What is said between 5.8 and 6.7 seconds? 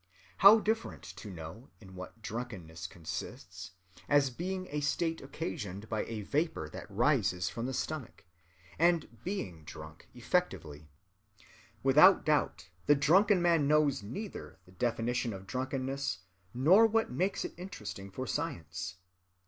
by a vapor